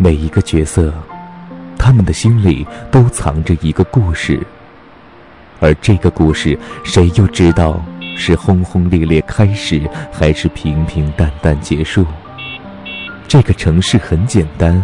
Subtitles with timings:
[0.00, 0.94] 每一个角色，
[1.76, 4.40] 他们的心里都藏着一个故事，
[5.58, 7.84] 而这个故事，谁又知道
[8.16, 9.82] 是轰轰烈烈开始，
[10.12, 12.06] 还是平平淡淡结束？
[13.26, 14.80] 这个城市很简单，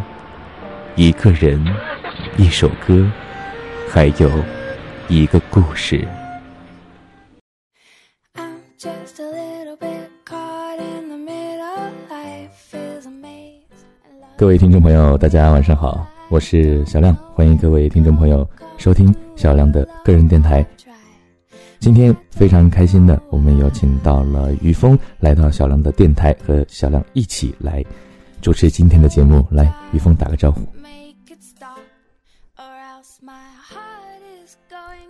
[0.97, 1.65] 一个人，
[2.37, 3.07] 一首歌，
[3.89, 4.29] 还有
[5.07, 6.07] 一个故事。
[14.45, 20.63] 各位听众朋友，大家晚上好，我是小亮，欢迎各位听众朋友收听小亮的个人电台。
[21.81, 27.83] 今天非常开心的，我们有请到了于峰来到小亮的电台，和小亮一起来
[28.43, 29.47] 主持今天的节目。
[29.51, 30.61] 来，于峰打个招呼。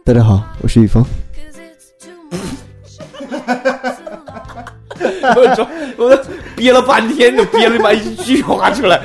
[0.04, 1.04] 大家好，我是于峰。
[5.36, 9.02] 我说，我憋了半天，就憋了把一句话出来。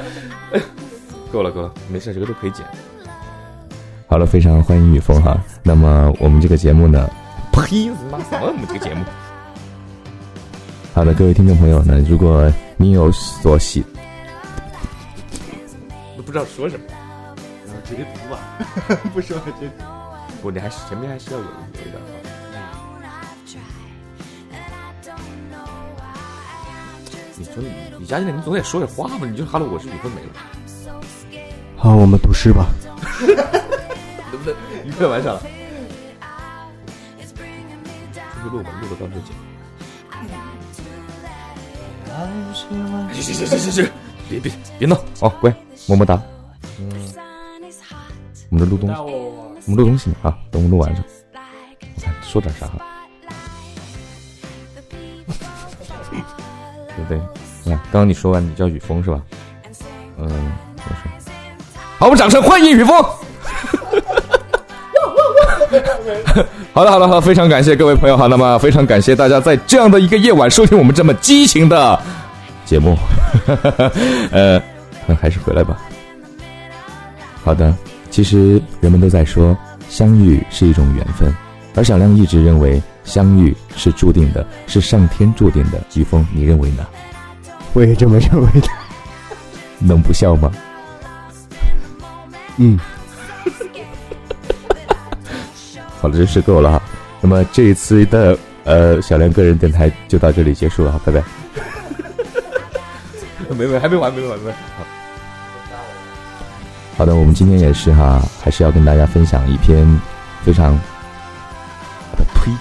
[1.31, 2.66] 够了，够了，没事，这个都可以剪。
[4.08, 5.38] 好了，非常欢迎雨峰哈。
[5.63, 7.08] 那么我们这个节目呢，
[7.52, 8.47] 呸，妈什么？
[8.47, 9.05] 我们这个节目。
[10.94, 13.85] 好的，各位听众朋友呢，如果你有所喜，
[16.17, 16.85] 都不知道说什么，
[17.67, 18.39] 然后直接读吧，
[19.13, 19.72] 不说直接。
[20.41, 22.02] 不，你还是前面还是要有有一点话。
[27.38, 27.69] 你说你
[28.00, 29.27] 你家进来，你总得说点话吧？
[29.30, 30.30] 你就哈喽，我是雨峰没了。
[31.81, 32.67] 好，我们读诗吧。
[33.22, 34.53] 能不能
[34.85, 35.41] 一开玩笑了？
[37.22, 37.25] 继
[38.44, 39.33] 续录吧，录个到时候剪。
[42.53, 43.89] 行行行行行行，
[44.27, 45.50] 别别别闹，好乖，
[45.88, 46.22] 么么哒。
[46.80, 46.91] 嗯，
[48.50, 51.02] 我们这录东西，我们录东西呢啊，等我录完了，
[51.95, 52.85] 我看说点啥哈。
[56.11, 57.17] 对不对？
[57.72, 59.23] 来，刚刚你说完你叫雨峰是吧？
[62.00, 62.96] 好，我们掌声欢迎雨峰。
[66.72, 72.02] 好了好了好，非常感谢各位朋友哈，那么非常感谢大家在这样的一个夜晚收听我们这么激情的
[72.64, 72.96] 节目。
[74.32, 74.62] 呃，
[75.22, 75.78] 还是回来吧。
[77.44, 77.76] 好的，
[78.10, 79.56] 其实人们都在说
[79.90, 81.36] 相遇是一种缘分，
[81.76, 85.81] 而小亮一直认为相遇是注定的，是上天注定的。
[85.96, 86.88] 于峰，你认为呢？
[87.74, 88.70] 我也这么认为的。
[89.80, 90.50] 能不笑吗？
[92.62, 92.78] 嗯，
[96.02, 96.81] 好了，这是够了哈。
[97.22, 101.24] 那么这一次的呃小亮个人电台就到这里结束了哈，拜拜。
[103.58, 104.56] 没没还没完没完没完。
[106.98, 109.88] 好的，我们今天也是哈，还是要跟大家分享一篇
[110.44, 110.78] 非常
[112.36, 112.52] 呸。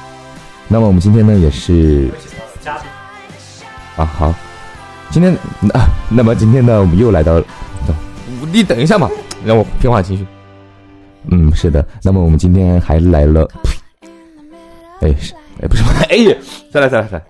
[0.69, 2.09] 那么我们今天呢也是
[3.97, 4.33] 啊好，
[5.11, 5.35] 今天
[5.75, 7.43] 啊那么今天呢我们又来到，
[8.53, 9.11] 你等一下嘛。
[9.45, 10.27] 让我平缓情绪。
[11.31, 11.87] 嗯，是的。
[12.03, 13.49] 那么我们今天还来了，
[15.01, 16.17] 哎，是，哎，不是， 哎，
[16.73, 17.25] 再来，再来，再来。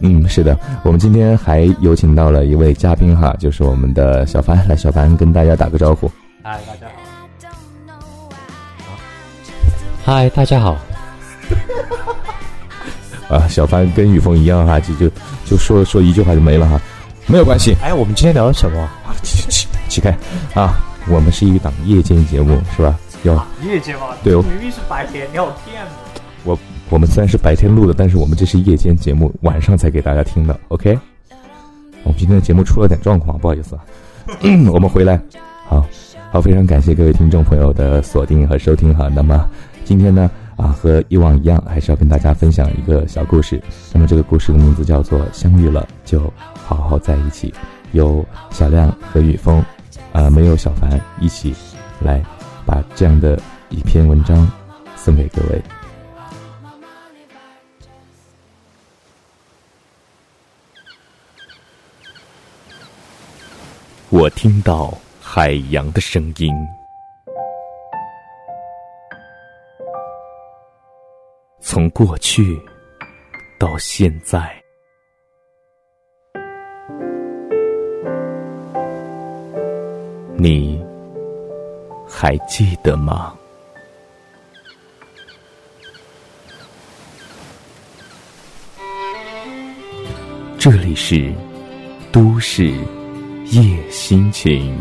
[0.00, 0.56] 嗯，是的。
[0.84, 4.66] 我们今天还有请到了一位嘉宾哈，就是我们的小凡。
[4.68, 6.10] 来，小凡跟大家打个招呼。
[6.42, 6.92] 嗨，大家好。
[10.04, 10.76] 嗨，大家好。
[13.28, 15.10] 啊，小凡跟雨峰一样哈，就就
[15.44, 16.80] 就说说一句话就没了哈，
[17.26, 17.74] 没有关系。
[17.82, 18.88] 哎，我们今天聊什么？
[19.22, 20.16] 起 起起开
[20.54, 20.78] 啊！
[21.10, 22.98] 我们是一档夜间节目，是吧？
[23.22, 24.08] 要夜间吗？
[24.22, 25.82] 对，明明是白天，你好骗
[26.44, 26.56] 我
[26.90, 30.58] 我们虽然是白天录的，但是我们这是夜间节目，晚上才给大家听的。
[30.68, 30.98] OK，
[32.04, 33.82] 我们今天的节目出了点状况，不好意思啊。
[34.72, 35.20] 我们回来，
[35.66, 35.84] 好
[36.30, 39.08] 好，非常感谢各位听众朋友的锁定和收听哈。
[39.14, 39.48] 那么
[39.84, 43.60] 今天呢，啊，和以往一样，还是要跟大家分享一个小故事。
[43.92, 47.50] 那么这个故事的名字叫做《相遇了就好好在一起》，
[47.92, 49.64] 有小亮和雨峰。
[50.12, 51.54] 啊，没有小凡一起
[52.00, 52.22] 来
[52.66, 54.50] 把这样的一篇文章
[54.96, 55.62] 送给各位。
[64.10, 66.52] 我听到海洋的声音，
[71.60, 72.58] 从过去
[73.58, 74.50] 到现在。
[80.40, 80.80] 你
[82.08, 83.34] 还记得吗？
[90.56, 91.34] 这里是
[92.12, 92.72] 都市
[93.46, 94.78] 夜心情。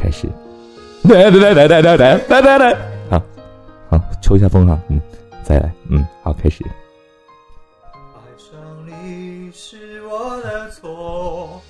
[0.00, 0.32] 开始。
[1.04, 2.76] 来来来来来来来来来，
[3.10, 3.22] 好，
[3.90, 4.98] 好，抽一下风哈，嗯，
[5.42, 6.64] 再来，嗯，好，开始。
[7.92, 8.56] 爱上
[8.86, 11.60] 你是我的错，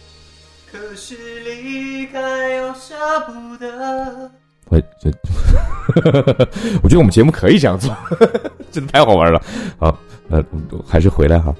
[0.71, 2.95] 可是离开又舍
[3.27, 4.31] 不得。
[4.69, 5.11] 我这，
[6.83, 7.93] 我觉得我们节目可以这样做，
[8.71, 9.43] 真的太好玩了。
[9.79, 9.99] 好，
[10.31, 10.43] 呃，
[10.87, 11.53] 还是回来哈，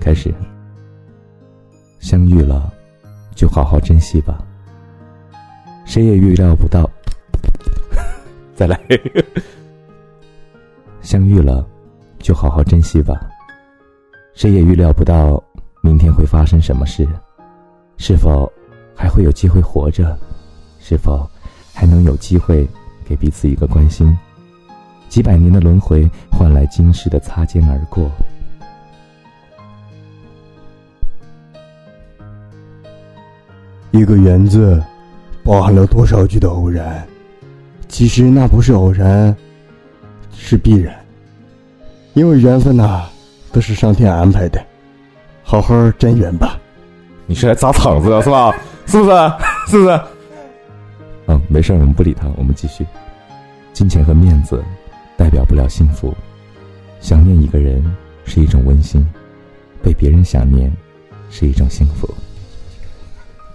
[0.00, 0.34] 开始。
[2.00, 2.68] 相遇了，
[3.36, 4.44] 就好好珍惜吧。
[5.88, 6.88] 谁也预料不到，
[8.54, 8.78] 再来。
[11.00, 11.66] 相遇了，
[12.18, 13.18] 就好好珍惜吧。
[14.34, 15.42] 谁也预料不到
[15.82, 17.08] 明天会发生什么事，
[17.96, 18.52] 是否
[18.94, 20.14] 还会有机会活着？
[20.78, 21.26] 是否？
[21.72, 22.68] 还能有机会
[23.06, 24.14] 给彼此一个关心，
[25.08, 28.10] 几百年的轮回换来今世的擦肩而过。
[33.92, 34.82] 一个缘字，
[35.48, 37.02] 包含了多少句的偶然？
[37.88, 39.34] 其实那不是偶然，
[40.36, 40.94] 是必然。
[42.12, 43.06] 因为缘分呐，
[43.50, 44.62] 都是上天安排的。
[45.42, 46.60] 好好真缘吧。
[47.24, 48.54] 你是来砸场子的是吧？
[48.84, 49.10] 是不是？
[49.68, 50.00] 是不是？
[51.28, 52.86] 嗯，没事我们不理他，我们继续。
[53.72, 54.62] 金钱和面子
[55.16, 56.14] 代表不了幸福，
[57.00, 57.82] 想念一个人
[58.26, 59.02] 是一种温馨，
[59.82, 60.70] 被别人想念
[61.30, 62.06] 是一种幸福。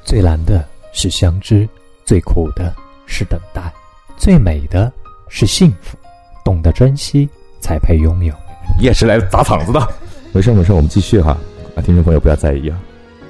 [0.03, 1.69] 最难的是相知，
[2.05, 2.73] 最苦的
[3.05, 3.73] 是等待，
[4.17, 4.91] 最美的
[5.29, 5.97] 是幸福。
[6.43, 7.29] 懂得珍惜，
[7.61, 8.33] 才配拥有。
[8.77, 9.87] 你也是来砸场子的，
[10.33, 11.37] 没事没事，我们继续哈。
[11.75, 12.77] 啊，听众朋友不要在意啊，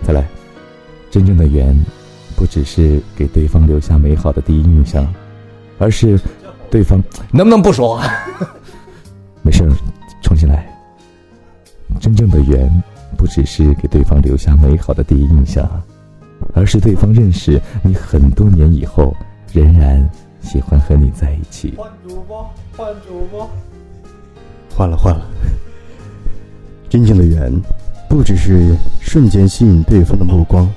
[0.03, 0.25] 再来，
[1.11, 1.75] 真正的缘。
[2.35, 5.07] 不只是给对方留下美好的第一印象，
[5.77, 6.19] 而是
[6.71, 6.99] 对方
[7.31, 8.11] 能不能不说话？
[9.43, 9.63] 没事，
[10.23, 10.67] 重新来。
[12.01, 12.67] 真正的缘，
[13.15, 15.63] 不只是给对方留下美好的第一印象，
[16.53, 19.15] 而是对方认识你很多年以后，
[19.51, 20.09] 仍然
[20.41, 21.73] 喜欢和你在一起。
[21.77, 23.49] 换主播，换主播，
[24.69, 25.25] 换了换了。
[26.89, 27.51] 真正的缘，
[28.07, 30.69] 不只是瞬间吸引对方的目光。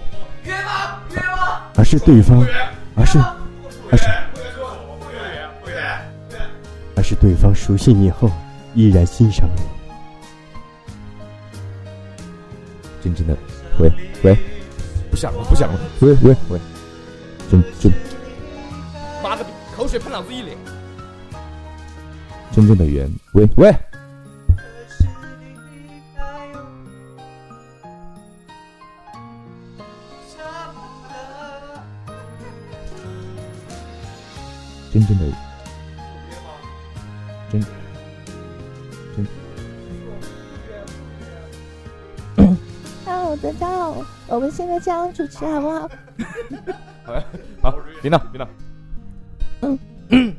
[1.78, 2.42] 而是对方，
[2.94, 3.18] 而是，
[3.90, 4.06] 而是，
[6.96, 8.30] 而是对方熟悉你后，
[8.74, 9.62] 依然欣赏你。
[13.04, 13.36] 真正的，
[13.78, 13.92] 喂
[14.22, 14.34] 喂，
[15.16, 16.60] 不想了不想了，喂喂喂，
[17.50, 17.90] 真真，
[19.22, 20.58] 妈个逼，口水喷老子一脸。
[22.52, 23.74] 真正的缘，喂喂。
[34.92, 35.24] 真正的，
[37.50, 37.60] 真
[39.16, 39.45] 真。
[43.42, 43.96] 大家好，
[44.28, 45.90] 我们现在这样主持好不好？
[47.04, 47.24] 好呀，
[47.60, 48.48] 好，别闹别闹。
[49.62, 49.78] 嗯，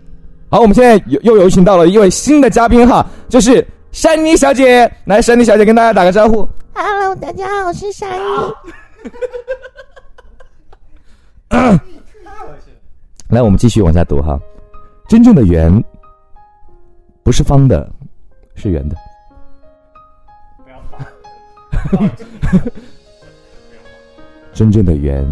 [0.49, 4.89] 好，我们现在又又有请到了一位新的嘉宾哈，就是珊妮小姐。
[5.05, 6.47] 来，珊妮小姐跟大家打个招呼。
[6.73, 8.23] Hello，大家好，我是珊妮。
[13.29, 14.39] 来，我们继续往下读哈。
[15.07, 15.83] 真正的圆
[17.23, 17.89] 不是方的，
[18.55, 18.95] 是圆的。
[24.53, 25.23] 真正的缘，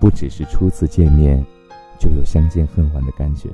[0.00, 1.42] 不只是初次见面
[1.98, 3.48] 就有相见恨晚的感觉，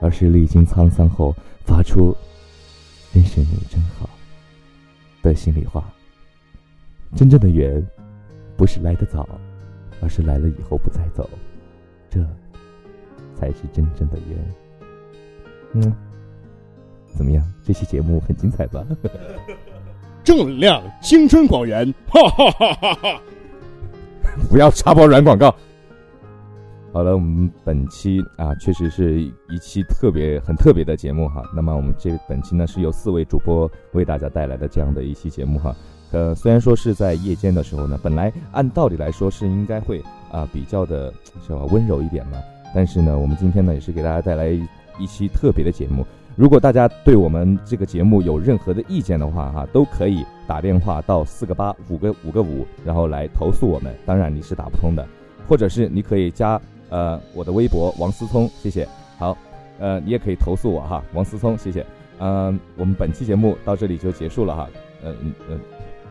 [0.00, 2.16] 而是历经沧桑后发出
[3.12, 4.08] “认识你真好”
[5.22, 5.84] 的心里话。
[7.14, 7.84] 真正的缘，
[8.56, 9.28] 不是来得早，
[10.00, 11.28] 而是来了以后不再走。
[12.10, 12.24] 这。
[13.40, 14.54] 才是真正的缘。
[15.74, 15.94] 嗯，
[17.14, 17.46] 怎么样？
[17.64, 18.84] 这期节目很精彩吧？
[20.28, 23.20] 正能量，青春广元，哈哈哈哈哈！
[24.50, 25.54] 不要插播软广告。
[26.92, 31.42] 好了，我们本期啊，确实是一期特别很特别的节目哈。
[31.56, 35.74] 那么我们这本期呢，是由四位主播为大家带来的这样的一期节目哈。
[36.10, 41.10] 呃，虽然说是在夜间的时候呢，本来按道理来说是应该会啊比较的
[41.46, 42.36] 是吧温柔一点嘛。
[42.74, 44.50] 但是呢，我们今天呢也是给大家带来
[44.98, 46.06] 一期特别的节目。
[46.38, 53.92] 如果大家对我们这个节目有任何的意见的话，哈，都可以打电话到四个八五个五个五，然后来投诉我们。
[54.06, 55.04] 当然你是打不通的，
[55.48, 58.86] 或者是你可以加呃我的微博王思聪，谢谢。
[59.18, 59.36] 好，
[59.80, 61.84] 呃，你也可以投诉我哈，王思聪，谢谢。
[62.20, 64.68] 嗯，我们本期节目到这里就结束了哈。
[65.02, 65.60] 嗯嗯嗯。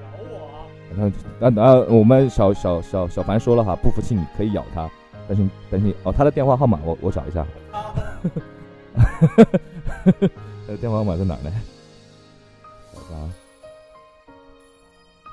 [0.01, 1.09] 咬我？
[1.39, 4.89] 那那那我们小小小小凡说了哈，不服气你可以咬他。
[5.25, 7.47] 但是但是哦，他的电话号码我我找一下。
[10.05, 10.11] 他
[10.73, 11.51] 的电话号码在哪呢？
[12.93, 13.29] 找一下啊。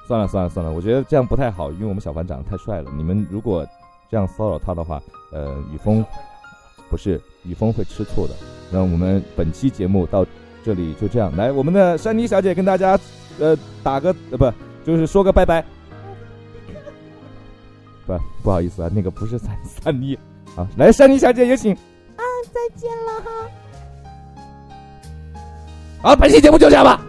[0.07, 2.91] 算了算了算了，我觉得这样不太好，因为我们小凡长得太帅了。
[2.95, 3.67] 你们如果
[4.11, 5.03] 这样骚扰他的话，
[5.33, 6.05] 呃，雨峰
[6.91, 8.35] 不是雨峰会吃醋的。
[8.71, 10.27] 那我们本期节目到
[10.63, 12.99] 这里就这样，来，我们的珊妮小姐跟大家
[13.39, 14.53] 呃打个呃不
[14.85, 15.65] 就是说个拜拜。
[18.07, 20.19] 不不好意思啊，那个不是珊 珊妮，
[20.55, 21.73] 好，来珊妮小姐有请。
[21.73, 23.49] 啊，再见了哈。
[26.05, 27.01] 好，本期节目就这样吧。